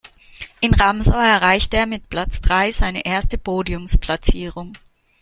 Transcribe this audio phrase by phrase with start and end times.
[0.61, 4.73] In Ramsau erreichte er mit Platz drei seine erste Podiumsplatzierung.